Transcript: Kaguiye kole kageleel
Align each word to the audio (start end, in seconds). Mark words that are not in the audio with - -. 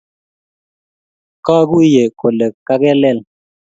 Kaguiye 1.45 2.03
kole 2.19 2.45
kageleel 2.67 3.19